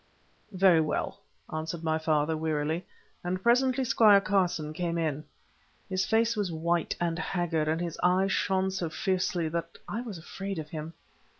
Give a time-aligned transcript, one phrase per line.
[0.53, 1.19] "Very well,"
[1.53, 2.87] answered my father, wearily,
[3.23, 5.23] and presently Squire Carson came in.
[5.89, 10.17] His face was white and haggard, and his eyes shone so fiercely that I was
[10.17, 10.93] afraid of him.